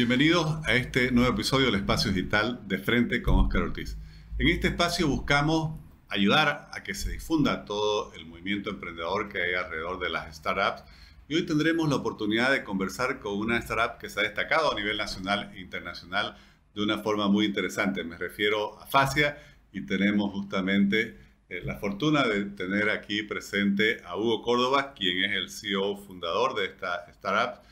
Bienvenidos 0.00 0.66
a 0.66 0.76
este 0.76 1.12
nuevo 1.12 1.34
episodio 1.34 1.66
del 1.66 1.74
Espacio 1.74 2.10
Digital 2.10 2.66
de 2.66 2.78
Frente 2.78 3.20
con 3.20 3.34
Oscar 3.34 3.60
Ortiz. 3.60 3.98
En 4.38 4.48
este 4.48 4.68
espacio 4.68 5.06
buscamos 5.06 5.78
ayudar 6.08 6.70
a 6.72 6.82
que 6.82 6.94
se 6.94 7.10
difunda 7.10 7.66
todo 7.66 8.10
el 8.14 8.24
movimiento 8.24 8.70
emprendedor 8.70 9.28
que 9.28 9.42
hay 9.42 9.52
alrededor 9.52 10.00
de 10.00 10.08
las 10.08 10.34
startups 10.34 10.84
y 11.28 11.34
hoy 11.34 11.44
tendremos 11.44 11.86
la 11.90 11.96
oportunidad 11.96 12.50
de 12.50 12.64
conversar 12.64 13.20
con 13.20 13.34
una 13.34 13.58
startup 13.58 13.98
que 13.98 14.08
se 14.08 14.20
ha 14.20 14.22
destacado 14.22 14.72
a 14.72 14.74
nivel 14.74 14.96
nacional 14.96 15.52
e 15.54 15.60
internacional 15.60 16.34
de 16.74 16.82
una 16.82 17.00
forma 17.00 17.28
muy 17.28 17.44
interesante. 17.44 18.02
Me 18.02 18.16
refiero 18.16 18.80
a 18.80 18.86
Facia 18.86 19.36
y 19.70 19.82
tenemos 19.82 20.32
justamente 20.32 21.18
eh, 21.50 21.60
la 21.62 21.76
fortuna 21.76 22.22
de 22.22 22.46
tener 22.46 22.88
aquí 22.88 23.22
presente 23.22 24.00
a 24.06 24.16
Hugo 24.16 24.40
Córdoba, 24.40 24.94
quien 24.94 25.24
es 25.24 25.32
el 25.32 25.50
CEO 25.50 25.98
fundador 25.98 26.54
de 26.54 26.64
esta 26.64 27.04
startup 27.10 27.68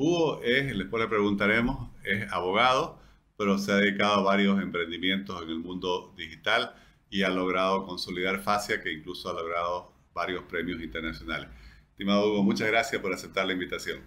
Hugo 0.00 0.40
es, 0.42 0.76
después 0.78 1.02
le 1.02 1.08
preguntaremos, 1.08 1.90
es 2.04 2.32
abogado, 2.32 2.98
pero 3.36 3.58
se 3.58 3.70
ha 3.70 3.76
dedicado 3.76 4.14
a 4.14 4.22
varios 4.22 4.58
emprendimientos 4.62 5.42
en 5.42 5.50
el 5.50 5.58
mundo 5.58 6.14
digital 6.16 6.74
y 7.10 7.22
ha 7.22 7.28
logrado 7.28 7.84
consolidar 7.84 8.40
Facia, 8.40 8.80
que 8.80 8.90
incluso 8.90 9.28
ha 9.28 9.34
logrado 9.34 9.92
varios 10.14 10.44
premios 10.44 10.80
internacionales. 10.80 11.50
Estimado 11.90 12.30
Hugo, 12.30 12.42
muchas 12.42 12.68
gracias 12.68 13.02
por 13.02 13.12
aceptar 13.12 13.44
la 13.44 13.52
invitación. 13.52 14.00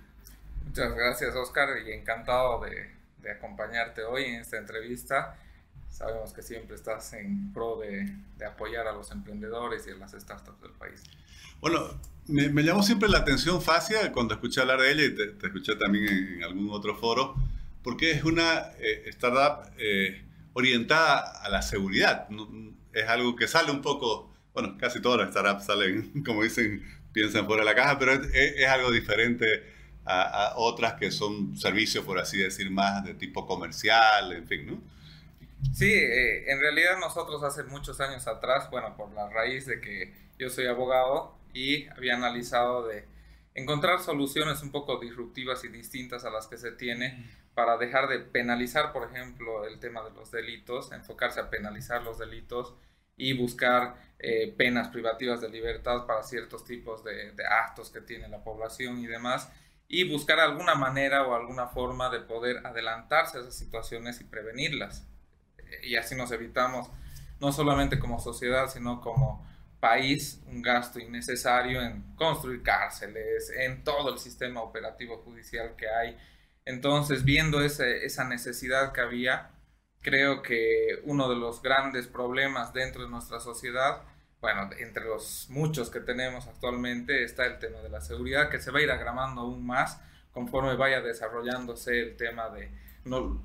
Muchas 0.65 0.95
gracias, 0.95 1.35
Oscar, 1.35 1.69
y 1.85 1.91
encantado 1.91 2.59
de, 2.61 2.89
de 3.19 3.31
acompañarte 3.31 4.03
hoy 4.03 4.23
en 4.23 4.41
esta 4.41 4.57
entrevista. 4.57 5.37
Sabemos 5.91 6.33
que 6.33 6.41
siempre 6.41 6.75
estás 6.75 7.13
en 7.13 7.53
pro 7.53 7.77
de, 7.77 8.11
de 8.37 8.45
apoyar 8.47 8.87
a 8.87 8.93
los 8.93 9.11
emprendedores 9.11 9.85
y 9.85 9.91
a 9.91 9.95
las 9.97 10.13
startups 10.13 10.59
del 10.59 10.71
país. 10.71 11.03
Bueno, 11.61 11.99
me, 12.27 12.63
llamó 12.63 12.83
siempre 12.83 13.09
la 13.09 13.19
atención 13.19 13.61
Facia 13.61 14.11
cuando 14.11 14.33
escuché 14.33 14.61
hablar 14.61 14.79
de 14.79 14.91
ella 14.91 15.03
y 15.03 15.15
te, 15.15 15.47
escuché 15.47 15.75
también 15.75 16.07
en, 16.07 16.43
algún 16.43 16.69
otro 16.69 16.95
foro, 16.95 17.35
porque 17.83 18.11
es 18.11 18.23
una 18.23 18.71
eh, 18.79 19.03
startup 19.07 19.69
eh, 19.77 20.23
orientada 20.53 21.41
a 21.41 21.49
la 21.49 21.61
seguridad. 21.61 22.27
Es 22.93 23.07
algo 23.07 23.35
que 23.35 23.47
sale 23.47 23.71
un 23.71 23.81
poco, 23.81 24.33
bueno, 24.53 24.77
casi 24.77 25.01
todas 25.01 25.19
las 25.19 25.31
startups 25.31 25.65
salen, 25.65 26.23
como 26.25 26.43
dicen, 26.43 26.83
piensan 27.11 27.45
fuera 27.45 27.61
de 27.63 27.65
la 27.65 27.75
caja, 27.75 27.99
pero 27.99 28.13
es, 28.13 28.67
algo 28.67 28.91
diferente 28.91 29.63
a, 30.05 30.53
otras 30.55 30.93
que 30.93 31.11
son 31.11 31.57
servicios, 31.57 32.05
por 32.05 32.19
así 32.19 32.37
decir, 32.37 32.69
más 32.71 33.03
de 33.03 33.13
tipo 33.13 33.45
comercial, 33.45 34.31
en 34.33 34.47
fin, 34.47 34.65
¿no? 34.65 34.81
Sí, 35.73 35.91
eh, 35.91 36.51
en 36.51 36.59
realidad 36.59 36.99
nosotros 36.99 37.41
hace 37.43 37.63
muchos 37.63 37.99
años 38.01 38.27
atrás, 38.27 38.69
bueno, 38.69 38.95
por 38.97 39.13
la 39.13 39.29
raíz 39.29 39.65
de 39.65 39.79
que 39.79 40.13
yo 40.37 40.49
soy 40.49 40.67
abogado, 40.67 41.37
y 41.53 41.87
había 41.87 42.15
analizado 42.15 42.87
de 42.87 43.05
encontrar 43.55 43.99
soluciones 43.99 44.61
un 44.63 44.71
poco 44.71 44.99
disruptivas 44.99 45.63
y 45.63 45.67
distintas 45.67 46.25
a 46.25 46.31
las 46.31 46.47
que 46.47 46.57
se 46.57 46.71
tiene 46.71 47.29
para 47.53 47.77
dejar 47.77 48.07
de 48.07 48.19
penalizar, 48.19 48.91
por 48.91 49.09
ejemplo, 49.09 49.65
el 49.65 49.79
tema 49.79 50.03
de 50.03 50.11
los 50.11 50.31
delitos, 50.31 50.91
enfocarse 50.91 51.39
a 51.39 51.49
penalizar 51.49 52.01
los 52.01 52.17
delitos 52.17 52.73
y 53.15 53.33
buscar 53.33 53.95
eh, 54.17 54.53
penas 54.57 54.87
privativas 54.87 55.39
de 55.39 55.49
libertad 55.49 56.07
para 56.07 56.23
ciertos 56.23 56.65
tipos 56.65 57.03
de, 57.03 57.31
de, 57.33 57.45
actos 57.45 57.91
que 57.91 58.01
tiene 58.01 58.27
la 58.27 58.43
población 58.43 58.99
y 58.99 59.05
demás, 59.05 59.51
y 59.87 60.09
buscar 60.09 60.39
alguna 60.39 60.73
manera 60.73 61.27
o 61.27 61.35
alguna 61.35 61.67
forma 61.67 62.09
de 62.09 62.21
poder 62.21 62.65
adelantarse 62.65 63.37
a 63.37 63.41
esas 63.41 63.55
situaciones 63.55 64.19
y 64.19 64.23
prevenirlas. 64.23 65.07
Y 65.83 65.95
así 65.95 66.15
nos 66.15 66.31
evitamos, 66.31 66.89
no 67.39 67.51
solamente 67.51 67.99
como 67.99 68.19
sociedad, 68.19 68.67
sino 68.67 69.01
como 69.01 69.45
país 69.83 70.41
un 70.47 70.61
gasto 70.61 70.97
innecesario 70.97 71.81
en 71.81 72.15
construir 72.15 72.63
cárceles, 72.63 73.51
en 73.53 73.83
todo 73.83 74.13
el 74.13 74.17
sistema 74.17 74.61
operativo 74.61 75.17
judicial 75.17 75.75
que 75.75 75.89
hay. 75.89 76.17
Entonces, 76.63 77.25
viendo 77.25 77.61
esa 77.61 78.23
necesidad 78.23 78.93
que 78.93 79.01
había, 79.01 79.51
creo 79.99 80.41
que 80.41 81.01
uno 81.03 81.27
de 81.27 81.35
los 81.35 81.61
grandes 81.61 82.07
problemas 82.07 82.71
dentro 82.71 83.03
de 83.03 83.09
nuestra 83.09 83.41
sociedad, 83.41 84.03
bueno, 84.39 84.69
entre 84.79 85.03
los 85.03 85.47
muchos 85.49 85.89
que 85.89 85.99
tenemos 85.99 86.47
actualmente, 86.47 87.25
está 87.25 87.45
el 87.45 87.59
tema 87.59 87.79
de 87.79 87.89
la 87.89 87.99
seguridad, 87.99 88.49
que 88.49 88.61
se 88.61 88.71
va 88.71 88.79
a 88.79 88.83
ir 88.83 88.91
agravando 88.91 89.41
aún 89.41 89.65
más 89.65 89.99
conforme 90.31 90.77
vaya 90.77 91.01
desarrollándose 91.01 91.99
el 91.99 92.15
tema 92.15 92.47
de, 92.51 92.71
no, 93.03 93.43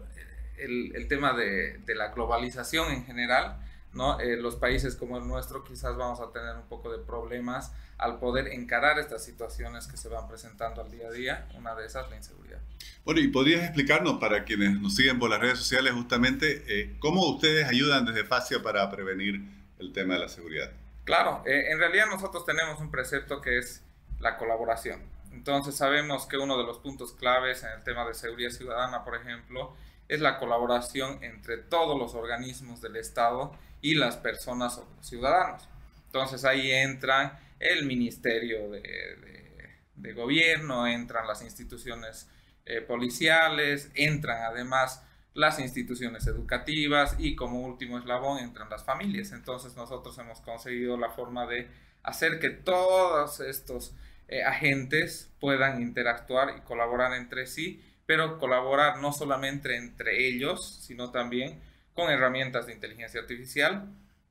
el, 0.57 1.09
tema 1.09 1.33
de, 1.33 1.79
de 1.79 1.95
la 1.97 2.13
globalización 2.13 2.93
en 2.93 3.05
general 3.05 3.59
¿no? 3.93 4.21
Eh, 4.21 4.37
los 4.37 4.57
países 4.57 4.97
como 4.97 5.19
el 5.19 5.27
nuestro 5.27 5.65
quizás 5.65 5.97
vamos 5.97 6.21
a 6.21 6.31
tener 6.33 6.57
un 6.57 6.69
poco 6.69 6.91
de 6.91 6.99
problemas 6.99 7.73
al 7.97 8.19
poder 8.19 8.49
encarar 8.49 8.99
estas 8.99 9.25
situaciones 9.25 9.87
que 9.87 9.97
se 9.97 10.09
van 10.09 10.29
presentando 10.29 10.83
al 10.83 10.91
día 10.91 11.09
a 11.09 11.11
día. 11.11 11.49
Una 11.57 11.75
de 11.75 11.87
esas, 11.87 12.09
la 12.11 12.17
inseguridad. 12.17 12.61
Bueno, 13.05 13.21
y 13.21 13.29
podrías 13.29 13.65
explicarnos 13.65 14.19
para 14.19 14.45
quienes 14.45 14.81
nos 14.81 14.95
siguen 14.95 15.19
por 15.19 15.31
las 15.31 15.41
redes 15.41 15.59
sociales 15.59 15.93
justamente 15.95 16.65
eh, 16.69 16.97
cómo 17.01 17.27
ustedes 17.29 17.67
ayudan 17.67 18.05
desde 18.05 18.25
FACIA 18.25 18.63
para 18.63 18.89
prevenir 18.91 19.41
el 19.79 19.93
tema 19.93 20.15
de 20.15 20.21
la 20.21 20.29
seguridad. 20.29 20.71
Claro, 21.05 21.43
eh, 21.47 21.71
en 21.71 21.79
realidad 21.79 22.07
nosotros 22.07 22.45
tenemos 22.45 22.81
un 22.81 22.91
precepto 22.91 23.41
que 23.41 23.59
es 23.59 23.83
la 24.21 24.37
colaboración. 24.37 25.01
Entonces 25.33 25.77
sabemos 25.77 26.27
que 26.27 26.37
uno 26.37 26.59
de 26.59 26.65
los 26.65 26.79
puntos 26.79 27.13
claves 27.13 27.63
en 27.63 27.71
el 27.71 27.83
tema 27.83 28.07
de 28.07 28.15
seguridad 28.15 28.51
ciudadana, 28.51 29.05
por 29.05 29.17
ejemplo, 29.17 29.75
es 30.09 30.21
la 30.21 30.39
colaboración 30.39 31.23
entre 31.23 31.59
todos 31.59 31.99
los 31.99 32.15
organismos 32.15 32.81
del 32.81 32.97
Estado 32.97 33.53
y 33.81 33.95
las 33.95 34.17
personas 34.17 34.79
o 34.79 34.89
los 34.97 35.07
ciudadanos. 35.07 35.69
Entonces 36.07 36.45
ahí 36.45 36.71
entran 36.71 37.39
el 37.61 37.85
Ministerio 37.85 38.71
de, 38.71 40.13
Gobierno, 40.15 40.87
entran 40.87 41.27
las 41.27 41.43
instituciones 41.43 42.29
eh, 42.65 42.81
policiales, 42.81 43.91
entran 43.95 44.43
además 44.43 45.05
las 45.35 45.61
instituciones 45.61 46.27
educativas 46.27 47.15
y 47.19 47.37
como 47.37 47.61
último 47.61 47.99
eslabón 47.99 48.39
entran 48.39 48.71
las 48.71 48.85
familias. 48.85 49.33
Entonces 49.33 49.77
nosotros 49.77 50.17
hemos 50.19 50.41
conseguido 50.41 50.97
la 50.97 51.11
forma 51.11 51.47
de 51.47 51.69
hacer 52.03 52.41
que 52.41 52.51
todos 52.51 53.41
estos 53.41 53.95
eh, 54.29 54.43
agentes 54.43 55.31
puedan 55.41 55.81
interactuar 55.83 56.57
y 56.57 56.61
colaborar 56.63 57.13
entre 57.15 57.47
sí 57.47 57.83
pero 58.09 58.39
colaborar 58.39 59.03
no 59.03 59.13
solamente 59.13 59.77
entre 59.77 60.29
ellos, 60.29 60.79
sino 60.81 61.11
también 61.11 61.61
con 61.93 62.09
herramientas 62.09 62.65
de 62.65 62.73
inteligencia 62.73 63.21
artificial 63.21 63.87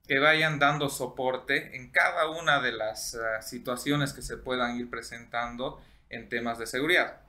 que 0.08 0.18
vayan 0.18 0.58
dando 0.58 0.90
soporte 0.90 1.76
en 1.76 1.92
cada 1.92 2.28
una 2.28 2.60
de 2.60 2.72
las 2.72 3.14
eh, 3.14 3.20
situaciones 3.42 4.14
que 4.14 4.24
se 4.24 4.38
puedan 4.38 4.80
ir 4.80 4.90
presentando 4.90 5.80
en 6.10 6.28
temas 6.28 6.58
de 6.58 6.66
seguridad. 6.66 7.22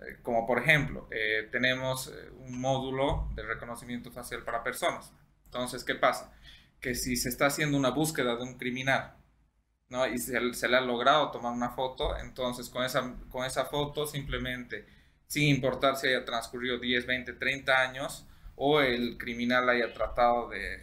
Eh, 0.00 0.18
como 0.22 0.44
por 0.44 0.58
ejemplo, 0.58 1.06
eh, 1.12 1.48
tenemos 1.52 2.12
un 2.40 2.60
módulo 2.60 3.30
de 3.36 3.44
reconocimiento 3.44 4.10
facial 4.10 4.42
para 4.42 4.64
personas. 4.64 5.12
Entonces, 5.44 5.84
¿qué 5.84 5.94
pasa? 5.94 6.32
Que 6.80 6.96
si 6.96 7.14
se 7.14 7.28
está 7.28 7.46
haciendo 7.46 7.78
una 7.78 7.90
búsqueda 7.90 8.34
de 8.34 8.42
un 8.42 8.58
criminal 8.58 9.14
¿no? 9.88 10.04
y 10.08 10.18
se, 10.18 10.52
se 10.54 10.68
le 10.68 10.78
ha 10.78 10.80
logrado 10.80 11.30
tomar 11.30 11.52
una 11.52 11.70
foto, 11.70 12.16
entonces 12.18 12.68
con 12.70 12.82
esa, 12.82 13.14
con 13.28 13.44
esa 13.44 13.66
foto 13.66 14.04
simplemente 14.04 15.00
sin 15.32 15.44
importar 15.44 15.96
si 15.96 16.08
haya 16.08 16.26
transcurrido 16.26 16.76
10, 16.76 17.06
20, 17.06 17.32
30 17.32 17.80
años 17.80 18.26
o 18.54 18.82
el 18.82 19.16
criminal 19.16 19.66
haya 19.70 19.90
tratado 19.94 20.50
de, 20.50 20.78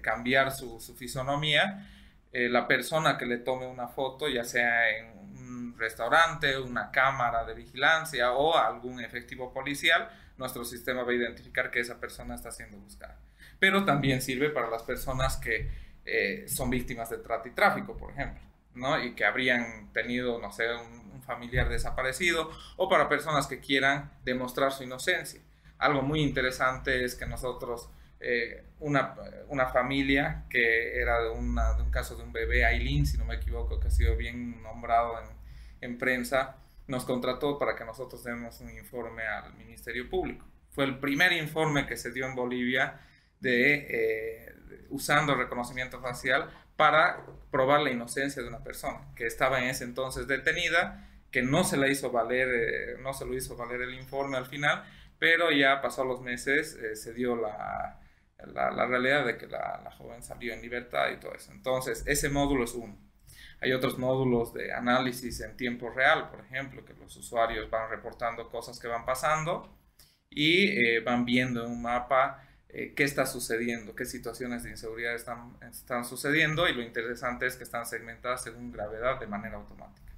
cambiar 0.00 0.52
su, 0.52 0.78
fisonomía, 0.96 1.90
eh, 2.32 2.48
la 2.48 2.68
persona 2.68 3.18
que 3.18 3.26
le 3.26 3.38
tome 3.38 3.66
una 3.66 3.88
foto, 3.88 4.28
ya 4.28 4.44
sea 4.44 4.96
en 4.96 5.18
un 5.18 5.74
restaurante, 5.76 6.56
una 6.56 6.92
cámara 6.92 7.44
de 7.44 7.54
vigilancia 7.54 8.30
o 8.30 8.56
algún 8.56 9.00
efectivo 9.00 9.52
policial, 9.52 10.08
nuestro 10.36 10.64
sistema 10.64 11.02
va 11.02 11.10
a 11.10 11.16
identificar 11.16 11.72
que 11.72 11.80
esa 11.80 11.98
persona 11.98 12.36
está 12.36 12.52
siendo 12.52 12.78
buscada. 12.78 13.18
Pero 13.58 13.84
también 13.84 14.22
sirve 14.22 14.50
para 14.50 14.70
las 14.70 14.84
personas 14.84 15.36
que 15.36 15.68
eh, 16.04 16.44
son 16.46 16.70
víctimas 16.70 17.10
de 17.10 17.18
trata 17.18 17.48
y 17.48 17.52
tráfico, 17.54 17.96
por 17.96 18.12
ejemplo. 18.12 18.49
¿No? 18.74 19.02
Y 19.02 19.14
que 19.14 19.24
habrían 19.24 19.92
tenido, 19.92 20.40
no 20.40 20.52
sé, 20.52 20.64
un, 20.74 21.00
familiar 21.22 21.68
desaparecido, 21.68 22.50
o 22.76 22.88
para 22.88 23.08
personas 23.08 23.46
que 23.46 23.60
quieran 23.60 24.10
demostrar 24.24 24.72
su 24.72 24.82
inocencia. 24.82 25.40
Algo 25.78 26.02
muy 26.02 26.22
interesante 26.22 27.04
es 27.04 27.14
que 27.14 27.24
nosotros, 27.24 27.88
eh, 28.18 28.64
una, 28.80 29.14
una, 29.46 29.66
familia 29.66 30.44
que 30.50 31.00
era 31.00 31.22
de, 31.22 31.30
una, 31.30 31.74
de, 31.74 31.82
un 31.82 31.90
caso 31.92 32.16
de 32.16 32.24
un 32.24 32.32
bebé, 32.32 32.64
Aileen, 32.64 33.06
si 33.06 33.16
no 33.16 33.26
me 33.26 33.36
equivoco, 33.36 33.78
que 33.78 33.88
ha 33.88 33.90
sido 33.92 34.16
bien 34.16 34.60
nombrado 34.62 35.20
en, 35.20 35.26
en 35.82 35.98
prensa, 35.98 36.56
nos 36.88 37.04
contrató 37.04 37.58
para 37.58 37.76
que 37.76 37.84
nosotros 37.84 38.24
demos 38.24 38.60
un 38.60 38.70
informe 38.70 39.22
al 39.24 39.54
Ministerio 39.54 40.10
Público. 40.10 40.44
Fue 40.70 40.84
el 40.84 40.98
primer 40.98 41.32
informe 41.32 41.86
que 41.86 41.96
se 41.96 42.10
dio 42.10 42.26
en 42.26 42.34
Bolivia 42.34 43.00
de, 43.40 43.86
eh, 43.88 44.54
usando 44.90 45.34
reconocimiento 45.34 46.00
facial 46.00 46.50
para 46.80 47.26
probar 47.50 47.82
la 47.82 47.90
inocencia 47.90 48.40
de 48.40 48.48
una 48.48 48.64
persona 48.64 49.12
que 49.14 49.26
estaba 49.26 49.60
en 49.60 49.66
ese 49.66 49.84
entonces 49.84 50.26
detenida, 50.26 51.06
que 51.30 51.42
no 51.42 51.62
se 51.62 51.76
la 51.76 51.88
hizo 51.88 52.10
valer, 52.10 52.48
eh, 52.48 52.96
no 53.02 53.12
se 53.12 53.26
lo 53.26 53.34
hizo 53.34 53.54
valer 53.54 53.82
el 53.82 53.92
informe 53.92 54.38
al 54.38 54.46
final, 54.46 54.82
pero 55.18 55.50
ya 55.50 55.82
pasó 55.82 56.06
los 56.06 56.22
meses, 56.22 56.72
eh, 56.76 56.96
se 56.96 57.12
dio 57.12 57.36
la, 57.36 58.00
la, 58.46 58.86
realidad 58.86 59.26
de 59.26 59.36
que 59.36 59.46
la, 59.46 59.90
joven 59.98 60.22
salió 60.22 60.54
en 60.54 60.62
libertad 60.62 61.10
y 61.10 61.20
todo 61.20 61.34
eso. 61.34 61.52
Entonces, 61.52 62.02
ese 62.06 62.30
módulo 62.30 62.64
es 62.64 62.72
uno. 62.72 62.96
Hay 63.60 63.72
otros 63.72 63.98
módulos 63.98 64.54
de 64.54 64.72
análisis 64.72 65.42
en 65.42 65.58
tiempo 65.58 65.90
real, 65.90 66.30
por 66.30 66.40
ejemplo, 66.40 66.82
que 66.86 66.94
los 66.94 67.14
usuarios 67.14 67.68
van 67.68 67.90
reportando 67.90 68.48
cosas 68.48 68.80
que 68.80 68.88
van 68.88 69.04
pasando 69.04 69.78
y 70.30 70.68
eh, 70.68 71.00
van 71.00 71.26
viendo 71.26 71.62
en 71.62 71.72
un 71.72 71.82
mapa 71.82 72.42
eh, 72.72 72.92
qué 72.94 73.02
está 73.02 73.26
sucediendo, 73.26 73.96
qué 73.96 74.04
situaciones 74.04 74.62
de 74.62 74.70
inseguridad 74.70 75.14
están, 75.14 75.56
están 75.70 76.04
sucediendo 76.04 76.68
y 76.68 76.74
lo 76.74 76.82
interesante 76.82 77.46
es 77.46 77.56
que 77.56 77.64
están 77.64 77.84
segmentadas 77.84 78.44
según 78.44 78.70
gravedad 78.70 79.18
de 79.18 79.26
manera 79.26 79.56
automática. 79.56 80.12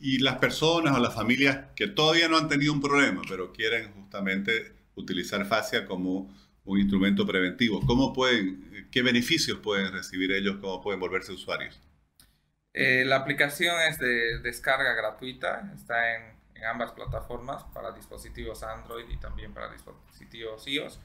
Y 0.00 0.18
las 0.18 0.38
personas 0.38 0.96
o 0.96 0.98
las 0.98 1.14
familias 1.14 1.58
que 1.76 1.86
todavía 1.86 2.28
no 2.28 2.38
han 2.38 2.48
tenido 2.48 2.72
un 2.72 2.80
problema, 2.80 3.20
pero 3.28 3.52
quieren 3.52 3.92
justamente 3.92 4.72
utilizar 4.94 5.44
Fascia 5.44 5.84
como 5.84 6.34
un 6.64 6.78
instrumento 6.78 7.26
preventivo, 7.26 7.80
¿cómo 7.86 8.12
pueden, 8.14 8.88
qué 8.90 9.02
beneficios 9.02 9.58
pueden 9.58 9.92
recibir 9.92 10.32
ellos, 10.32 10.56
cómo 10.60 10.80
pueden 10.80 11.00
volverse 11.00 11.32
usuarios? 11.32 11.80
Eh, 12.72 13.04
la 13.04 13.16
aplicación 13.16 13.74
es 13.88 13.98
de 13.98 14.38
descarga 14.38 14.94
gratuita, 14.94 15.70
está 15.74 16.16
en, 16.16 16.22
en, 16.54 16.64
ambas 16.64 16.92
plataformas 16.92 17.64
para 17.74 17.92
dispositivos 17.92 18.62
Android 18.62 19.04
y 19.10 19.18
también 19.18 19.52
para 19.52 19.70
dispositivos 19.72 20.66
iOS. 20.68 21.00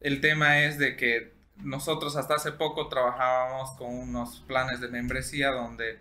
El 0.00 0.20
tema 0.20 0.64
es 0.64 0.78
de 0.78 0.96
que 0.96 1.34
nosotros 1.56 2.16
hasta 2.16 2.34
hace 2.34 2.52
poco 2.52 2.88
trabajábamos 2.88 3.70
con 3.72 3.94
unos 3.94 4.40
planes 4.46 4.80
de 4.80 4.88
membresía 4.88 5.50
donde 5.50 6.00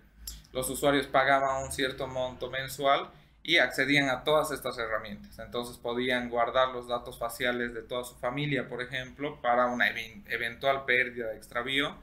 los 0.53 0.69
usuarios 0.69 1.07
pagaban 1.07 1.63
un 1.63 1.71
cierto 1.71 2.07
monto 2.07 2.49
mensual 2.49 3.09
y 3.43 3.57
accedían 3.57 4.09
a 4.09 4.23
todas 4.23 4.51
estas 4.51 4.77
herramientas. 4.77 5.37
Entonces 5.39 5.77
podían 5.77 6.29
guardar 6.29 6.69
los 6.69 6.87
datos 6.87 7.19
faciales 7.19 7.73
de 7.73 7.81
toda 7.81 8.03
su 8.03 8.15
familia, 8.15 8.67
por 8.67 8.81
ejemplo, 8.81 9.41
para 9.41 9.67
una 9.67 9.89
eventual 9.89 10.85
pérdida 10.85 11.27
de 11.27 11.37
extravío 11.37 11.95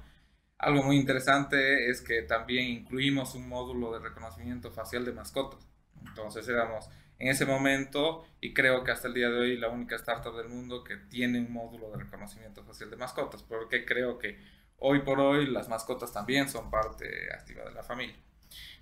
algo 0.58 0.82
muy 0.82 0.96
interesante 0.96 1.90
es 1.90 2.00
que 2.00 2.22
también 2.22 2.66
incluimos 2.66 3.34
un 3.34 3.48
módulo 3.48 3.92
de 3.92 3.98
reconocimiento 3.98 4.70
facial 4.70 5.04
de 5.04 5.12
mascotas. 5.12 5.66
Entonces 6.06 6.48
éramos 6.48 6.88
en 7.18 7.28
ese 7.28 7.46
momento, 7.46 8.26
y 8.40 8.52
creo 8.52 8.84
que 8.84 8.90
hasta 8.90 9.08
el 9.08 9.14
día 9.14 9.30
de 9.30 9.38
hoy, 9.38 9.56
la 9.56 9.68
única 9.68 9.96
startup 9.96 10.36
del 10.36 10.48
mundo 10.48 10.84
que 10.84 10.96
tiene 10.96 11.38
un 11.40 11.52
módulo 11.52 11.90
de 11.90 12.04
reconocimiento 12.04 12.62
facial 12.64 12.90
de 12.90 12.96
mascotas, 12.96 13.42
porque 13.42 13.84
creo 13.84 14.18
que 14.18 14.38
hoy 14.78 15.00
por 15.00 15.20
hoy 15.20 15.46
las 15.46 15.68
mascotas 15.68 16.12
también 16.12 16.48
son 16.48 16.70
parte 16.70 17.32
activa 17.32 17.64
de 17.64 17.72
la 17.72 17.82
familia. 17.82 18.16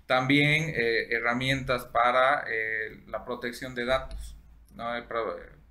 También 0.05 0.73
eh, 0.75 1.07
herramientas 1.09 1.85
para 1.85 2.43
eh, 2.47 3.03
la 3.07 3.23
protección 3.25 3.73
de 3.73 3.85
datos. 3.85 4.35
Eh, 4.77 5.03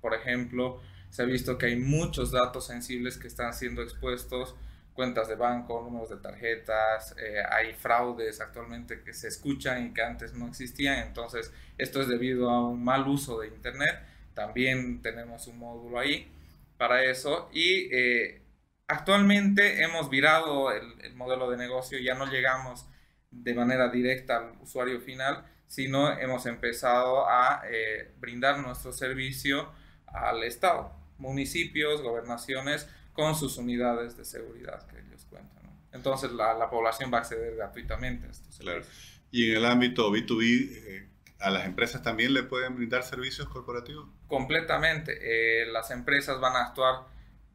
por 0.01 0.13
ejemplo, 0.13 0.81
se 1.09 1.21
ha 1.21 1.25
visto 1.25 1.57
que 1.57 1.67
hay 1.67 1.75
muchos 1.77 2.31
datos 2.31 2.67
sensibles 2.67 3.17
que 3.17 3.27
están 3.27 3.53
siendo 3.53 3.81
expuestos 3.81 4.55
cuentas 4.95 5.27
de 5.27 5.35
banco, 5.35 5.81
números 5.83 6.09
de 6.09 6.17
tarjetas, 6.17 7.15
eh, 7.19 7.43
hay 7.51 7.73
fraudes 7.73 8.39
actualmente 8.39 9.01
que 9.03 9.13
se 9.13 9.27
escuchan 9.27 9.87
y 9.87 9.93
que 9.93 10.01
antes 10.01 10.33
no 10.33 10.47
existían, 10.47 10.99
entonces 10.99 11.53
esto 11.77 12.01
es 12.01 12.07
debido 12.07 12.49
a 12.49 12.67
un 12.67 12.83
mal 12.83 13.05
uso 13.05 13.39
de 13.41 13.49
Internet, 13.49 13.93
también 14.33 15.01
tenemos 15.01 15.47
un 15.47 15.59
módulo 15.59 15.99
ahí 15.99 16.31
para 16.77 17.03
eso 17.03 17.49
y 17.51 17.89
eh, 17.93 18.41
actualmente 18.87 19.83
hemos 19.83 20.09
virado 20.09 20.71
el, 20.71 21.13
modelo 21.15 21.49
de 21.49 21.57
negocio, 21.57 21.99
ya 21.99 22.15
no 22.15 22.25
llegamos 22.27 22.87
de 23.31 23.53
manera 23.53 23.89
directa 23.89 24.37
al 24.37 24.61
usuario 24.61 25.01
final, 25.01 25.45
sino 25.67 26.17
hemos 26.17 26.45
empezado 26.45 27.27
a 27.27 27.63
eh, 27.69 28.13
brindar 28.17 28.59
nuestro 28.59 28.93
servicio 28.93 29.69
al 30.07 30.43
Estado, 30.43 30.93
municipios, 31.17 32.01
gobernaciones, 32.01 32.87
con 33.15 33.35
sus 33.35 33.57
unidades 33.57 34.15
de 34.17 34.25
seguridad 34.25 34.85
que 34.87 34.99
ellos 34.99 35.25
cuentan. 35.29 35.63
Entonces 35.91 36.31
la, 36.33 36.53
la, 36.53 36.69
población 36.69 37.11
va 37.11 37.19
a 37.19 37.21
acceder 37.21 37.55
gratuitamente 37.55 38.27
a 38.27 38.31
estos 38.31 38.57
claro. 38.57 38.83
Y 39.31 39.49
en 39.49 39.57
el 39.57 39.65
ámbito 39.65 40.11
B2B, 40.11 40.69
eh, 40.71 41.09
¿a 41.39 41.49
las 41.49 41.65
empresas 41.65 42.03
también 42.03 42.33
le 42.33 42.43
pueden 42.43 42.75
brindar 42.75 43.03
servicios 43.03 43.47
corporativos? 43.47 44.07
Completamente. 44.27 45.17
Eh, 45.21 45.65
las 45.67 45.91
empresas 45.91 46.39
van 46.39 46.57
a 46.57 46.65
actuar 46.65 47.05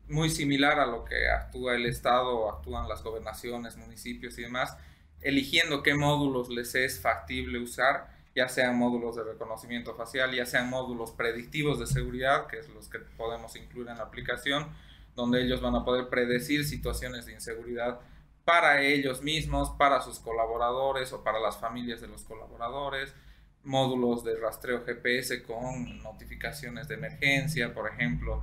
muy 0.08 0.30
similar 0.30 0.80
a 0.80 0.86
lo 0.86 1.04
que 1.04 1.28
actúa 1.28 1.76
el 1.76 1.86
Estado 1.86 2.50
actúan 2.50 2.88
las 2.88 3.02
gobernaciones, 3.02 3.76
municipios 3.76 4.38
y 4.38 4.42
demás, 4.42 4.76
eligiendo 5.20 5.82
qué 5.82 5.94
módulos 5.94 6.48
les 6.48 6.74
es 6.74 7.00
factible 7.00 7.58
usar, 7.60 8.08
ya 8.34 8.48
sean 8.48 8.76
módulos 8.76 9.16
de 9.16 9.24
reconocimiento 9.24 9.94
facial, 9.94 10.34
ya 10.34 10.46
sean 10.46 10.68
módulos 10.68 11.12
predictivos 11.12 11.78
de 11.78 11.86
seguridad, 11.86 12.46
que 12.46 12.58
es 12.58 12.68
los 12.70 12.88
que 12.88 12.98
podemos 12.98 13.54
incluir 13.56 13.88
en 13.88 13.98
la 13.98 14.04
aplicación, 14.04 14.68
donde 15.14 15.42
ellos 15.42 15.60
van 15.60 15.74
a 15.74 15.84
poder 15.84 16.08
predecir 16.08 16.64
situaciones 16.64 17.26
de 17.26 17.32
inseguridad 17.32 18.00
para 18.44 18.82
ellos 18.82 19.22
mismos, 19.22 19.70
para 19.70 20.00
sus 20.00 20.18
colaboradores 20.18 21.12
o 21.12 21.22
para 21.22 21.40
las 21.40 21.58
familias 21.58 22.00
de 22.00 22.08
los 22.08 22.24
colaboradores, 22.24 23.14
módulos 23.62 24.24
de 24.24 24.36
rastreo 24.36 24.84
GPS 24.84 25.42
con 25.42 26.02
notificaciones 26.02 26.88
de 26.88 26.94
emergencia, 26.94 27.74
por 27.74 27.88
ejemplo, 27.88 28.42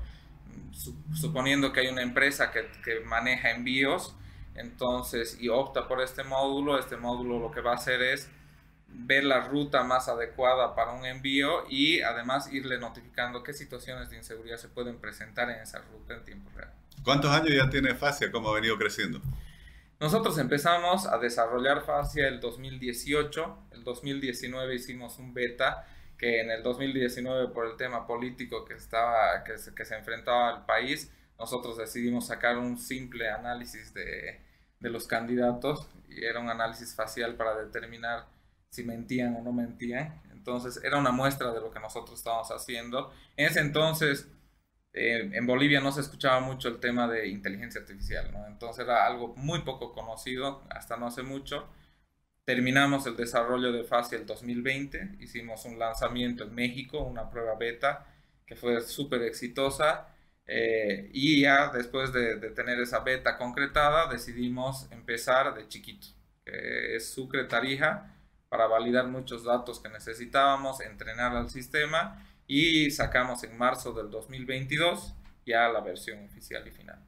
suponiendo 1.14 1.74
que 1.74 1.82
hay 1.82 1.88
una 1.88 2.04
empresa 2.04 2.52
que, 2.52 2.68
que, 2.84 3.00
maneja 3.02 3.52
envíos, 3.52 4.16
entonces, 4.56 5.38
y 5.40 5.50
opta 5.50 5.88
por 5.88 6.02
este 6.02 6.24
módulo, 6.24 6.80
este 6.80 6.98
módulo 6.98 7.40
lo 7.40 7.52
que 7.52 7.62
va 7.62 7.72
a 7.72 7.76
hacer 7.76 8.02
es 8.02 8.30
ver 8.90 9.24
la 9.24 9.42
ruta 9.42 9.84
más 9.84 10.08
adecuada 10.08 10.76
para 10.76 10.94
un 10.94 11.06
envío 11.06 11.66
y 11.70 12.02
además 12.02 12.52
irle 12.52 12.80
notificando 12.80 13.44
qué 13.44 13.54
situaciones 13.54 14.10
de 14.10 14.18
inseguridad 14.18 14.58
se 14.58 14.70
pueden 14.70 14.98
presentar 15.00 15.50
en 15.50 15.60
esa 15.60 15.80
ruta 15.80 16.16
en 16.16 16.24
tiempo 16.24 16.50
real. 16.56 16.74
¿Cuántos 17.04 17.32
años 17.32 17.52
ya 17.56 17.70
tiene 17.70 17.96
Facia? 17.96 18.32
¿Cómo 18.32 18.50
ha 18.50 18.56
venido 18.56 18.78
creciendo? 18.78 19.22
Nosotros 20.00 20.38
empezamos 20.38 21.08
a 21.08 21.18
desarrollar 21.18 21.84
Facia 21.84 22.28
el 22.28 22.40
2018, 22.40 23.68
el 23.72 23.84
2019 23.84 24.76
hicimos 24.76 25.18
un 25.20 25.34
beta 25.34 25.88
que 26.18 26.42
en 26.42 26.50
el 26.50 26.64
2019 26.64 27.50
por 27.50 27.68
el 27.68 27.78
tema 27.78 28.08
político 28.08 28.66
que, 28.66 28.74
estaba, 28.74 29.44
que, 29.44 29.58
se, 29.58 29.74
que 29.74 29.86
se 29.86 29.96
enfrentaba 29.96 30.50
al 30.50 30.66
país, 30.66 31.12
nosotros 31.40 31.78
decidimos 31.78 32.28
sacar 32.28 32.58
un 32.58 32.78
simple 32.78 33.30
análisis 33.30 33.94
de, 33.94 34.42
de 34.80 34.90
los 34.90 35.08
candidatos 35.08 35.88
y 36.10 36.26
era 36.26 36.40
un 36.40 36.50
análisis 36.50 36.96
facial 36.96 37.36
para 37.36 37.56
determinar 37.56 38.26
si 38.70 38.84
mentían 38.84 39.36
o 39.36 39.42
no 39.42 39.52
mentían. 39.52 40.22
Entonces 40.32 40.82
era 40.84 40.98
una 40.98 41.12
muestra 41.12 41.52
de 41.54 41.60
lo 41.60 41.72
que 41.72 41.80
nosotros 41.80 42.20
estábamos 42.20 42.50
haciendo. 42.52 43.12
En 43.36 43.48
ese 43.48 43.60
entonces 43.60 44.28
eh, 44.94 45.30
en 45.34 45.46
Bolivia 45.46 45.80
no 45.80 45.92
se 45.92 46.02
escuchaba 46.02 46.40
mucho 46.40 46.70
el 46.70 46.80
tema 46.80 47.08
de 47.08 47.28
inteligencia 47.28 47.82
artificial, 47.82 48.32
¿no? 48.32 48.48
entonces 48.48 48.84
era 48.84 49.06
algo 49.06 49.36
muy 49.36 49.62
poco 49.62 49.94
conocido 49.94 50.64
hasta 50.70 50.98
no 50.98 51.08
hace 51.08 51.22
mucho. 51.22 51.68
Terminamos 52.46 53.06
el 53.06 53.16
desarrollo 53.16 53.72
de 53.72 53.84
Facia 53.84 54.18
el 54.18 54.26
2020, 54.26 55.18
hicimos 55.20 55.66
un 55.66 55.78
lanzamiento 55.78 56.46
en 56.46 56.56
México, 56.56 57.00
una 57.04 57.30
prueba 57.30 57.56
beta 57.56 58.08
que 58.48 58.56
fue 58.56 58.82
súper 58.82 59.22
exitosa. 59.24 60.08
Eh, 60.48 61.10
y 61.14 61.42
ya 61.42 61.70
después 61.74 62.14
de, 62.14 62.38
de, 62.38 62.50
tener 62.52 62.80
esa 62.80 63.02
beta 63.02 63.38
concretada, 63.38 64.08
decidimos 64.08 64.90
empezar 64.92 65.54
de 65.54 65.68
chiquito, 65.68 66.08
que 66.46 66.96
es 66.96 67.10
Sucre 67.10 67.44
Tarija, 67.44 68.17
para 68.50 68.68
validar 68.68 69.08
muchos 69.08 69.44
datos 69.44 69.80
que 69.80 69.90
necesitábamos, 69.90 70.82
entrenar 70.82 71.36
al 71.36 71.50
sistema 71.50 72.26
y 72.48 72.92
sacamos 72.92 73.44
en 73.44 73.58
marzo 73.58 73.94
del 73.94 74.10
2022 74.10 75.14
ya 75.46 75.70
la 75.70 75.82
versión 75.82 76.24
oficial 76.26 76.68
y 76.68 76.72
final. 76.72 77.00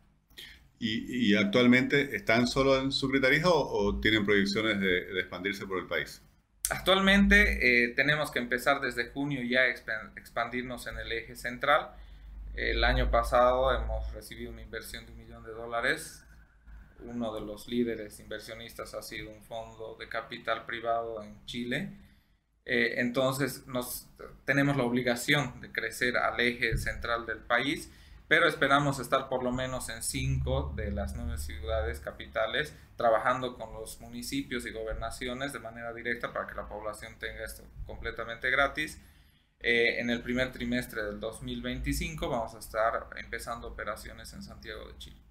¿Y, 0.79 1.31
y 1.31 1.35
actualmente 1.35 2.15
están 2.15 2.47
solo 2.47 2.79
en 2.79 2.91
Tarija 3.21 3.49
o, 3.49 3.87
o 3.87 3.99
tienen 3.99 4.25
proyecciones 4.25 4.79
de, 4.79 5.05
de, 5.05 5.19
expandirse 5.19 5.67
por 5.67 5.77
el 5.77 5.87
país? 5.87 6.21
Actualmente 6.69 7.85
eh, 7.85 7.89
tenemos 7.95 8.31
que 8.31 8.39
empezar 8.39 8.79
desde 8.79 9.09
junio 9.09 9.41
ya 9.43 9.61
a 9.61 9.67
expandirnos 10.15 10.87
en 10.87 10.97
el 10.97 11.11
eje 11.11 11.35
central. 11.35 11.89
El 12.55 12.83
año 12.85 13.11
pasado 13.11 13.73
hemos 13.73 14.13
recibido 14.13 14.51
una 14.51 14.61
inversión 14.61 15.05
de 15.05 15.11
un 15.11 15.17
millón 15.17 15.43
de 15.43 15.51
dólares 15.51 16.23
uno 17.05 17.33
de 17.33 17.41
los 17.41 17.67
líderes 17.67 18.19
inversionistas 18.19 18.93
ha 18.93 19.01
sido 19.01 19.29
un 19.29 19.43
fondo 19.43 19.95
de 19.99 20.09
capital 20.09 20.65
privado 20.65 21.23
en 21.23 21.45
Chile. 21.45 21.93
Eh, 22.65 22.99
entonces 22.99 23.65
nos, 23.67 24.07
tenemos 24.45 24.77
la 24.77 24.83
obligación 24.83 25.59
de 25.61 25.71
crecer 25.71 26.17
al 26.17 26.39
eje 26.39 26.77
central 26.77 27.25
del 27.25 27.39
país, 27.39 27.91
pero 28.27 28.47
esperamos 28.47 28.99
estar 28.99 29.27
por 29.27 29.43
lo 29.43 29.51
menos 29.51 29.89
en 29.89 30.03
cinco 30.03 30.73
de 30.75 30.91
las 30.91 31.15
nueve 31.15 31.37
ciudades 31.37 31.99
capitales, 31.99 32.75
trabajando 32.95 33.57
con 33.57 33.73
los 33.73 33.99
municipios 34.01 34.65
y 34.65 34.71
gobernaciones 34.71 35.51
de 35.51 35.59
manera 35.59 35.93
directa 35.93 36.31
para 36.31 36.45
que 36.45 36.55
la 36.55 36.67
población 36.67 37.17
tenga 37.17 37.43
esto 37.43 37.63
completamente 37.85 38.51
gratis. 38.51 39.01
Eh, 39.61 39.99
en 39.99 40.09
el 40.09 40.21
primer 40.21 40.51
trimestre 40.51 41.03
del 41.03 41.19
2025 41.19 42.29
vamos 42.29 42.55
a 42.55 42.59
estar 42.59 43.09
empezando 43.17 43.67
operaciones 43.67 44.31
en 44.33 44.43
Santiago 44.43 44.87
de 44.87 44.97
Chile. 44.99 45.28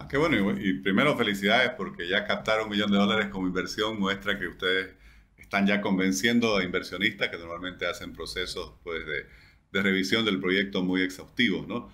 Ah, 0.00 0.08
qué 0.08 0.16
bueno, 0.16 0.56
y, 0.58 0.72
primero 0.80 1.14
felicidades 1.14 1.72
porque 1.76 2.08
ya 2.08 2.24
captar 2.24 2.62
un 2.62 2.70
millón 2.70 2.90
de 2.90 2.96
dólares 2.96 3.28
como 3.28 3.46
inversión 3.46 4.00
muestra 4.00 4.38
que 4.38 4.46
ustedes 4.46 4.94
están 5.36 5.66
ya 5.66 5.82
convenciendo 5.82 6.56
a 6.56 6.64
inversionistas 6.64 7.28
que 7.28 7.36
normalmente 7.36 7.86
hacen 7.86 8.14
procesos 8.14 8.72
pues, 8.82 9.04
de, 9.04 9.26
de 9.72 9.82
revisión 9.82 10.24
del 10.24 10.40
proyecto 10.40 10.82
muy 10.82 11.02
exhaustivos, 11.02 11.68
¿no? 11.68 11.92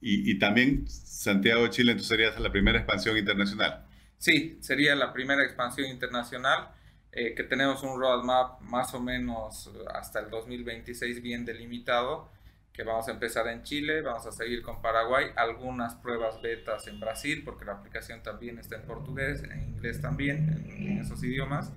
Y, 0.00 0.30
y, 0.30 0.38
también 0.38 0.86
Santiago 0.88 1.64
de 1.64 1.70
Chile, 1.70 1.92
entonces 1.92 2.16
sería 2.16 2.38
la 2.38 2.52
primera 2.52 2.78
expansión 2.78 3.18
internacional. 3.18 3.84
Sí, 4.18 4.56
sería 4.60 4.94
la 4.94 5.12
primera 5.12 5.42
expansión 5.42 5.88
internacional, 5.88 6.68
eh, 7.10 7.34
que 7.34 7.42
tenemos 7.42 7.82
un 7.82 7.98
roadmap 7.98 8.60
más 8.60 8.94
o 8.94 9.00
menos 9.00 9.68
hasta 9.92 10.20
el 10.20 10.30
2026 10.30 11.20
bien 11.22 11.44
delimitado 11.44 12.30
que 12.78 12.84
vamos 12.84 13.08
a 13.08 13.10
empezar 13.10 13.48
en 13.48 13.64
Chile, 13.64 14.02
vamos 14.02 14.24
a 14.24 14.30
seguir 14.30 14.62
con 14.62 14.80
Paraguay, 14.80 15.32
algunas 15.34 15.96
pruebas 15.96 16.40
betas 16.40 16.86
en 16.86 17.00
Brasil, 17.00 17.42
porque 17.44 17.64
la 17.64 17.72
aplicación 17.72 18.22
también 18.22 18.56
está 18.60 18.76
en 18.76 18.82
portugués, 18.82 19.42
en 19.42 19.70
inglés 19.70 20.00
también, 20.00 20.64
en, 20.70 20.98
esos 21.00 21.20
idiomas. 21.24 21.72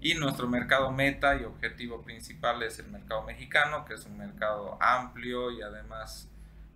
Y 0.00 0.14
nuestro 0.14 0.48
mercado 0.48 0.90
meta 0.90 1.38
y 1.38 1.44
objetivo 1.44 2.00
principal 2.00 2.62
es 2.62 2.78
el 2.78 2.86
mercado 2.86 3.22
mexicano, 3.24 3.84
que 3.84 3.92
es 3.92 4.06
un 4.06 4.16
mercado 4.16 4.78
amplio 4.80 5.50
y 5.50 5.60
además 5.60 6.30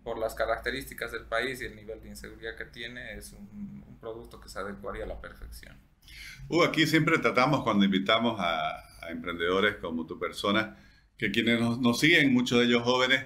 por 0.05 0.19
las 0.19 0.35
características 0.35 1.13
del 1.13 1.25
país 1.25 1.63
y 1.63 1.65
el 1.65 1.75
nivel 1.75 2.03
de 2.03 2.11
inseguridad 2.11 2.57
que 2.57 2.67
tiene, 2.67 3.15
es 3.15 3.33
un, 3.33 3.97
producto 3.99 4.43
que 4.43 4.51
se 4.51 4.59
adecuaría 4.59 5.05
a 5.05 5.07
la 5.07 5.23
perfección. 5.23 5.75
Uh, 6.49 6.65
aquí 6.65 6.87
siempre 6.87 7.19
tratamos 7.19 7.63
cuando 7.63 7.87
invitamos 7.87 8.39
a, 8.39 8.77
a 9.01 9.11
emprendedores 9.11 9.77
como 9.77 10.07
tu 10.07 10.19
persona, 10.19 10.77
que 11.17 11.31
quienes 11.31 11.61
nos, 11.61 11.81
nos 11.81 11.99
siguen, 11.99 12.35
muchos 12.35 12.59
de 12.59 12.67
ellos 12.67 12.83
jóvenes, 12.83 13.25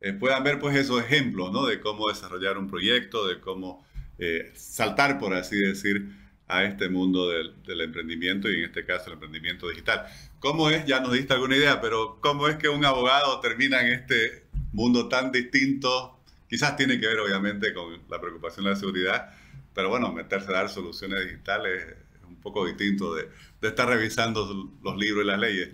eh, 0.00 0.12
puedan 0.12 0.44
ver 0.44 0.58
pues 0.58 0.76
esos 0.76 1.00
ejemplos, 1.00 1.52
¿no? 1.52 1.66
De 1.66 1.80
cómo 1.80 2.08
desarrollar 2.08 2.58
un 2.58 2.68
proyecto, 2.68 3.26
de 3.26 3.40
cómo 3.40 3.84
eh, 4.18 4.52
saltar, 4.54 5.18
por 5.18 5.34
así 5.34 5.56
decir, 5.56 6.10
a 6.48 6.64
este 6.64 6.88
mundo 6.88 7.28
del, 7.28 7.80
emprendimiento 7.80 8.48
y 8.48 8.58
en 8.58 8.64
este 8.66 8.84
caso 8.84 9.06
el 9.06 9.14
emprendimiento 9.14 9.68
digital. 9.68 10.06
¿Cómo 10.38 10.70
es, 10.70 10.84
ya 10.86 11.00
nos 11.00 11.12
diste 11.12 11.34
alguna 11.34 11.56
idea, 11.56 11.80
pero 11.80 12.18
cómo 12.20 12.48
es 12.48 12.56
que 12.56 12.68
un 12.68 12.84
abogado 12.84 13.40
termina 13.40 13.80
en 13.80 13.92
este 13.92 14.44
mundo 14.72 15.08
tan 15.08 15.32
distinto? 15.32 16.20
Quizás 16.48 16.76
tiene 16.76 17.00
que 17.00 17.06
ver 17.08 17.18
obviamente 17.18 17.74
con 17.74 18.00
la 18.08 18.20
preocupación 18.20 18.64
de 18.64 18.70
la 18.70 18.76
seguridad, 18.76 19.34
pero 19.74 19.88
bueno, 19.88 20.12
meterse 20.12 20.48
a 20.50 20.52
dar 20.52 20.68
soluciones 20.68 21.24
digitales 21.24 21.96
es 22.14 22.24
un 22.24 22.40
poco 22.40 22.64
distinto 22.64 23.14
de, 23.14 23.28
estar 23.62 23.88
revisando 23.88 24.70
los 24.82 24.96
libros 24.96 25.24
y 25.24 25.26
las 25.26 25.40
leyes. 25.40 25.70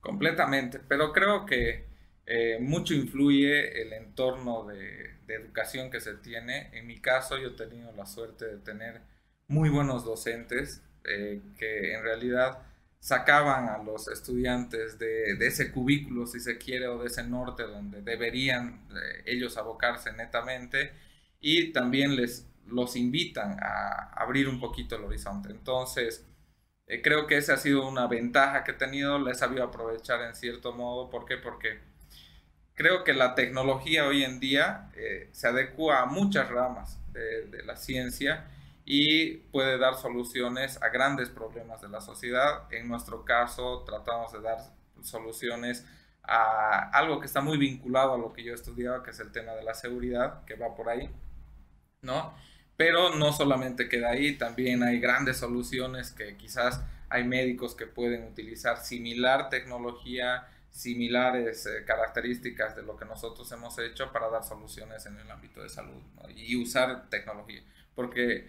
Completamente, 0.00 0.80
pero 0.88 1.12
creo 1.12 1.46
que 1.46 1.87
eh, 2.30 2.58
mucho 2.60 2.92
influye 2.92 3.80
el 3.80 3.94
entorno 3.94 4.66
de, 4.66 5.16
educación 5.28 5.90
que 5.90 6.00
se 6.00 6.14
tiene. 6.14 6.68
En 6.72 6.86
mi 6.86 7.00
caso, 7.00 7.38
yo 7.38 7.48
he 7.48 7.52
tenido 7.52 7.92
la 7.92 8.06
suerte 8.06 8.46
de 8.46 8.56
tener 8.58 9.00
muy 9.46 9.70
buenos 9.70 10.04
docentes 10.04 10.82
eh, 11.04 11.40
que 11.58 11.94
en 11.94 12.02
realidad 12.02 12.58
sacaban 13.00 13.68
a 13.68 13.82
los 13.82 14.08
estudiantes 14.08 14.98
de, 14.98 15.32
ese 15.40 15.70
cubículo, 15.70 16.26
si 16.26 16.40
se 16.40 16.58
quiere, 16.58 16.86
o 16.88 16.98
de 16.98 17.08
ese 17.08 17.24
norte 17.24 17.62
donde 17.62 18.02
deberían 18.02 18.86
eh, 18.90 19.22
ellos 19.26 19.56
abocarse 19.56 20.12
netamente 20.12 20.92
y 21.40 21.72
también 21.72 22.16
les 22.16 22.46
los 22.66 22.96
invitan 22.96 23.56
a 23.62 24.12
abrir 24.14 24.48
un 24.48 24.60
poquito 24.60 24.96
el 24.96 25.04
horizonte. 25.04 25.50
Entonces, 25.50 26.26
creo 27.02 27.26
que 27.26 27.38
esa 27.38 27.54
ha 27.54 27.58
sido 27.58 27.88
una 27.88 28.06
ventaja 28.06 28.64
que 28.64 28.72
he 28.72 28.74
tenido, 28.74 29.18
la 29.18 29.32
he 29.32 29.34
sabido 29.34 29.64
aprovechar 29.64 30.22
en 30.22 30.34
cierto 30.34 30.72
modo. 30.72 31.10
¿Por 31.10 31.24
qué? 31.26 31.38
Porque 31.38 31.88
creo 32.78 33.02
que 33.02 33.12
la 33.12 33.34
tecnología 33.34 34.06
hoy 34.06 34.22
en 34.22 34.38
día 34.38 34.88
eh, 34.94 35.28
se 35.32 35.48
adecua 35.48 36.02
a 36.02 36.06
muchas 36.06 36.48
ramas 36.48 36.96
de, 37.12 37.64
la 37.64 37.74
ciencia 37.74 38.46
y 38.84 39.38
puede 39.50 39.78
dar 39.78 39.96
soluciones 39.96 40.80
a 40.80 40.88
grandes 40.88 41.28
problemas 41.28 41.82
de 41.82 41.88
la 41.88 42.00
sociedad. 42.00 42.72
En 42.72 42.86
nuestro 42.86 43.24
caso, 43.24 43.82
tratamos 43.84 44.32
de 44.32 44.40
dar 44.42 44.58
soluciones 45.02 45.84
a 46.22 46.88
algo 46.90 47.18
que 47.18 47.26
está 47.26 47.40
muy 47.40 47.58
vinculado 47.58 48.14
a 48.14 48.18
lo 48.18 48.32
que 48.32 48.44
yo 48.44 48.54
estudiaba, 48.54 49.02
que 49.02 49.10
es 49.10 49.18
el 49.18 49.32
tema 49.32 49.52
de 49.54 49.64
la 49.64 49.74
seguridad, 49.74 50.44
que 50.44 50.54
va 50.54 50.76
por 50.76 50.88
ahí, 50.88 51.10
¿no? 52.02 52.32
Pero 52.76 53.16
no 53.16 53.32
solamente 53.32 53.88
queda 53.88 54.10
ahí, 54.10 54.38
también 54.38 54.84
hay 54.84 55.00
grandes 55.00 55.38
soluciones 55.38 56.12
que 56.12 56.36
quizás 56.36 56.80
hay 57.08 57.24
médicos 57.24 57.74
que 57.74 57.86
pueden 57.86 58.22
utilizar 58.28 58.78
similar 58.78 59.48
tecnología 59.48 60.46
similares 60.70 61.66
eh, 61.66 61.84
características 61.84 62.76
de 62.76 62.82
lo 62.82 62.96
que 62.96 63.04
nosotros 63.04 63.50
hemos 63.52 63.78
hecho 63.78 64.12
para 64.12 64.28
dar 64.28 64.44
soluciones 64.44 65.06
en 65.06 65.18
el 65.18 65.30
ámbito 65.30 65.62
de 65.62 65.68
salud 65.68 66.02
y 66.34 66.56
usar 66.56 67.08
tecnología. 67.10 67.62
Porque 67.94 68.48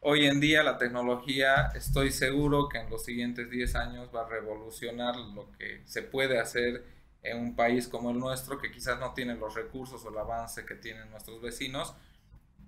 hoy 0.00 0.26
en 0.26 0.40
día 0.40 0.62
la 0.62 0.78
tecnología 0.78 1.70
estoy 1.74 2.10
seguro 2.10 2.68
que 2.68 2.78
en 2.78 2.90
los 2.90 3.04
siguientes 3.04 3.50
10 3.50 3.74
años 3.76 4.10
va 4.14 4.22
a 4.22 4.28
revolucionar 4.28 5.16
lo 5.16 5.52
que 5.52 5.82
se 5.86 6.02
puede 6.02 6.38
hacer 6.38 6.84
en 7.22 7.38
un 7.38 7.56
país 7.56 7.88
como 7.88 8.10
el 8.10 8.18
nuestro, 8.18 8.58
que 8.58 8.70
quizás 8.70 8.98
no 8.98 9.12
tiene 9.12 9.34
los 9.34 9.54
recursos 9.54 10.04
o 10.04 10.10
el 10.10 10.18
avance 10.18 10.64
que 10.64 10.74
tienen 10.74 11.10
nuestros 11.10 11.40
vecinos. 11.40 11.94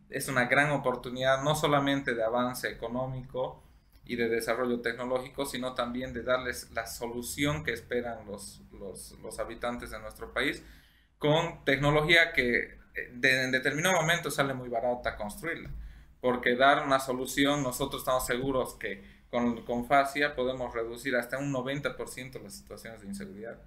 Es 0.09 0.29
una 0.29 0.47
gran 0.47 0.71
oportunidad 0.71 1.43
no 1.43 1.55
solamente 1.55 2.15
de 2.15 2.25
avance 2.25 2.69
económico, 2.69 3.63
y 4.11 4.17
de 4.17 4.29
desarrollo 4.29 4.81
tecnológico, 4.81 5.47
sino 5.47 5.75
también 5.75 6.13
de 6.13 6.25
darles 6.25 6.69
la 6.73 6.85
solución 6.89 7.63
que 7.63 7.73
esperan 7.73 8.27
los, 8.27 8.61
los, 8.73 9.13
los 9.23 9.39
habitantes 9.39 9.93
de 9.93 10.01
nuestro 10.01 10.33
país 10.33 10.65
con 11.17 11.65
tecnología 11.65 12.33
que 12.33 12.79
eh, 12.97 13.21
en 13.23 13.53
determinado 13.53 13.95
momento 13.95 14.29
sale 14.29 14.53
muy 14.53 14.69
barata 14.69 15.17
construirla. 15.17 15.71
Porque 16.21 16.57
dar 16.57 16.85
una 16.85 16.99
solución, 16.99 17.63
nosotros 17.63 18.03
estamos 18.03 18.27
seguros 18.27 18.75
que 18.75 19.05
con, 19.31 19.65
con 19.65 19.87
FACIA 19.87 20.35
podemos 20.35 20.75
reducir 20.75 21.15
hasta 21.15 21.39
un 21.39 21.53
90% 21.53 22.43
las 22.43 22.55
situaciones 22.55 23.03
de 23.03 23.07
inseguridad. 23.07 23.59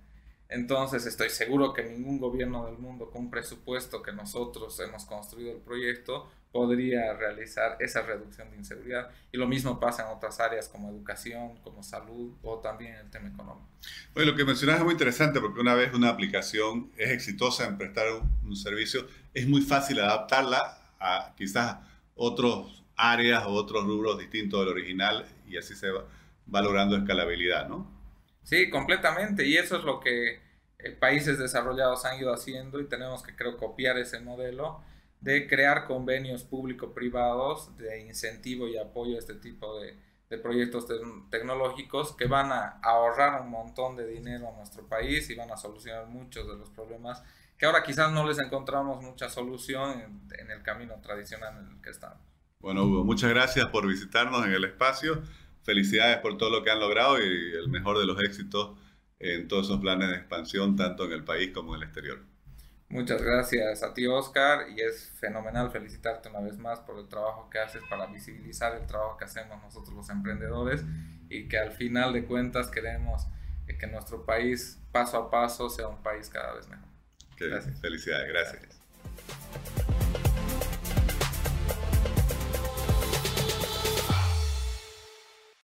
Entonces 0.50 1.05
estoy 1.05 1.29
seguro 1.29 1.73
que 1.73 1.83
ningún 1.83 2.19
gobierno 2.19 2.65
del 2.65 2.77
mundo 2.77 3.09
con 3.09 3.21
un 3.21 3.31
presupuesto 3.31 4.03
que 4.03 4.12
nosotros 4.12 4.77
hemos 4.81 5.05
construido 5.05 5.53
el 5.53 5.62
proyecto 5.62 6.29
podría 6.53 7.13
realizar 7.13 7.77
esa 7.79 8.03
reducción 8.03 8.51
de 8.51 8.57
inseguridad. 8.57 9.10
Y 9.31 9.38
lo 9.38 9.48
mismo 9.48 9.79
pasa 9.79 10.03
en 10.03 10.15
otras 10.15 10.39
áreas 10.39 10.69
como 10.69 10.88
educación, 10.89 11.57
como 11.63 11.81
salud 11.81 12.31
o 12.43 12.60
también 12.60 12.93
el 12.93 13.10
tema 13.10 13.27
económico. 13.27 13.67
Bueno, 14.13 14.31
lo 14.31 14.38
que 14.38 14.45
mencionas 14.45 14.77
es 14.77 14.83
muy 14.83 14.91
interesante 14.91 15.41
porque 15.41 15.60
una 15.60 15.74
vez 15.74 15.91
una 15.95 16.10
aplicación 16.10 16.91
es 16.95 17.10
exitosa 17.10 17.65
en 17.65 17.79
prestar 17.79 18.05
un, 18.43 18.55
servicio, 18.55 19.07
es 19.33 19.48
muy 19.48 19.62
fácil 19.62 20.00
adaptarla 20.00 20.77
a 21.00 21.33
quizás 21.36 21.77
otras 22.15 22.83
áreas 22.95 23.45
o 23.48 23.50
otros 23.50 23.83
rubros 23.86 24.19
distintos 24.19 24.60
del 24.60 24.69
original 24.69 25.25
y 25.48 25.57
así 25.57 25.75
se 25.75 25.89
va, 25.89 26.05
va 26.53 26.62
logrando 26.62 26.95
escalabilidad, 26.95 27.67
¿no? 27.67 27.91
Sí, 28.43 28.69
completamente. 28.69 29.48
Y 29.48 29.57
eso 29.57 29.77
es 29.77 29.83
lo 29.83 30.00
que 30.00 30.39
eh, 30.77 30.91
países 30.91 31.39
desarrollados 31.39 32.05
han 32.05 32.19
ido 32.19 32.31
haciendo 32.31 32.79
y 32.79 32.86
tenemos 32.86 33.24
que 33.24 33.36
creo 33.36 33.57
copiar 33.57 33.98
ese 33.98 34.19
modelo 34.19 34.83
de 35.24 35.48
crear 35.48 35.86
convenios 35.86 36.44
público-privados 36.44 37.75
de 37.77 38.01
incentivo 38.01 38.68
y 38.68 38.77
apoyo 38.77 39.15
a 39.15 39.20
este 39.20 39.36
tipo 39.36 39.80
de, 39.80 39.98
proyectos 40.42 40.88
tecnológicos 41.30 42.15
que 42.15 42.25
van 42.25 42.51
a 42.51 42.80
ahorrar 42.82 43.39
un 43.39 43.51
montón 43.51 43.96
de 43.96 44.08
dinero 44.08 44.50
a 44.50 44.58
nuestro 44.58 44.88
país 44.88 45.30
y 45.30 45.36
van 45.36 45.51
a 45.51 45.58
solucionar 45.58 46.08
muchos 46.08 46.48
de 46.48 46.56
los 46.56 46.72
problemas 46.72 47.22
que 47.56 47.68
ahora 47.68 47.84
quizás 47.84 48.12
no 48.12 48.27
les 48.27 48.39
encontramos 48.39 49.03
mucha 49.03 49.30
solución 49.30 49.92
en, 49.92 50.39
en 50.39 50.50
el 50.50 50.63
camino 50.63 50.96
tradicional 51.03 51.56
en 51.60 51.75
el 51.75 51.82
que 51.84 51.92
estamos. 51.92 52.18
Bueno, 52.60 52.84
Hugo, 52.84 53.03
muchas 53.03 53.30
gracias 53.30 53.68
por 53.68 53.88
visitarnos 53.88 54.44
en 54.44 54.53
el 54.53 54.63
espacio. 54.63 55.22
Felicidades 55.62 56.18
por 56.18 56.36
todo 56.36 56.50
lo 56.50 56.63
que 56.63 56.72
han 56.72 56.80
logrado 56.80 57.20
y 57.20 57.53
el 57.53 57.70
mejor 57.70 58.00
de 58.00 58.08
los 58.08 58.20
éxitos 58.24 58.75
en 59.20 59.48
todos 59.48 59.68
esos 59.68 59.80
planes 59.80 60.10
de 60.10 60.15
expansión, 60.15 60.75
tanto 60.75 61.06
en 61.06 61.12
el 61.12 61.24
país 61.24 61.51
como 61.53 61.75
en 61.75 61.84
el 61.84 61.88
exterior. 61.88 62.33
Muchas 62.93 63.23
gracias 63.23 63.81
a 63.81 63.91
ti, 63.91 64.05
Oscar, 64.05 64.69
y 64.69 64.79
es 64.79 65.09
fenomenal 65.19 65.71
felicitarte 65.71 66.29
una 66.29 66.41
vez 66.41 66.59
más 66.59 66.79
por 66.79 67.00
el 67.00 67.07
trabajo 67.07 67.50
que 67.50 67.57
haces 67.57 67.81
para 67.89 68.05
visibilizar 68.05 68.75
el 68.75 68.85
trabajo 68.85 69.17
que 69.17 69.25
hacemos 69.25 69.59
nosotros 69.63 69.95
los 69.95 70.09
emprendedores 70.12 70.85
y 71.27 71.47
que 71.47 71.57
al 71.57 71.71
final 71.71 72.13
de 72.13 72.25
cuentas 72.25 72.69
queremos 72.69 73.25
que 73.79 73.88
nuestro 73.88 74.27
país 74.27 74.79
paso 74.91 75.17
a 75.17 75.31
paso 75.31 75.71
sea 75.71 75.88
un 75.88 76.03
país 76.03 76.29
cada 76.29 76.53
vez 76.53 76.67
mejor. 76.67 76.88
Gracias. 77.39 77.81
Felicidades, 77.81 78.27
gracias. 78.27 79.92